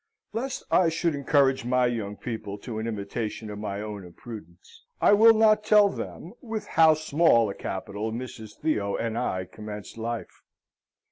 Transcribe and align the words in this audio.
Lest 0.33 0.63
I 0.71 0.89
should 0.89 1.13
encourage 1.13 1.63
my 1.63 1.85
young 1.85 2.15
people 2.17 2.57
to 2.57 2.79
an 2.79 2.87
imitation 2.87 3.51
of 3.51 3.59
my 3.59 3.81
own 3.81 4.03
imprudence, 4.03 4.83
I 4.99 5.13
will 5.13 5.35
not 5.35 5.63
tell 5.63 5.89
them 5.89 6.33
with 6.41 6.65
how 6.69 6.95
small 6.95 7.51
a 7.51 7.53
capital 7.53 8.11
Mrs. 8.11 8.57
Theo 8.59 8.95
and 8.95 9.15
I 9.15 9.45
commenced 9.45 9.99
life. 9.99 10.41